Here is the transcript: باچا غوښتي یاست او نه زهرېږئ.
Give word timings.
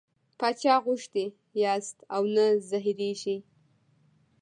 باچا 0.39 0.75
غوښتي 0.85 1.25
یاست 1.63 1.97
او 2.15 2.23
نه 2.35 2.45
زهرېږئ. 2.69 3.37